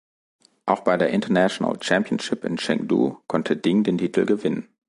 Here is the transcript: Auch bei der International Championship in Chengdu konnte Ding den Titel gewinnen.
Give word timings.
Auch 0.65 0.79
bei 0.79 0.97
der 0.97 1.09
International 1.11 1.77
Championship 1.83 2.43
in 2.43 2.57
Chengdu 2.57 3.17
konnte 3.27 3.55
Ding 3.55 3.83
den 3.83 3.99
Titel 3.99 4.25
gewinnen. 4.25 4.67